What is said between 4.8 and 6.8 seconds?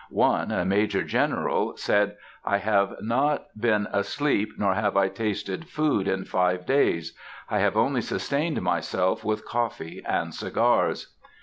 I tasted food, in five